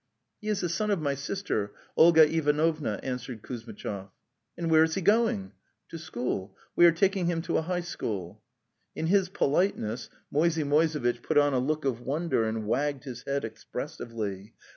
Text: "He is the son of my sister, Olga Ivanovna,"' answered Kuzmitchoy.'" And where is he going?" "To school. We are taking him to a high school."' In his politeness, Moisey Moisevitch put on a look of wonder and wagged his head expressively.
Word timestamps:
"He 0.41 0.47
is 0.47 0.61
the 0.61 0.67
son 0.69 0.89
of 0.89 0.99
my 0.99 1.13
sister, 1.13 1.73
Olga 1.95 2.27
Ivanovna,"' 2.27 2.99
answered 3.03 3.43
Kuzmitchoy.'" 3.43 4.09
And 4.57 4.71
where 4.71 4.81
is 4.83 4.95
he 4.95 5.01
going?" 5.01 5.51
"To 5.89 5.99
school. 5.99 6.57
We 6.75 6.87
are 6.87 6.91
taking 6.91 7.27
him 7.27 7.43
to 7.43 7.57
a 7.57 7.61
high 7.61 7.81
school."' 7.81 8.41
In 8.95 9.05
his 9.05 9.29
politeness, 9.29 10.09
Moisey 10.31 10.63
Moisevitch 10.63 11.21
put 11.21 11.37
on 11.37 11.53
a 11.53 11.59
look 11.59 11.85
of 11.85 12.01
wonder 12.01 12.45
and 12.45 12.65
wagged 12.65 13.03
his 13.03 13.21
head 13.27 13.45
expressively. 13.45 14.55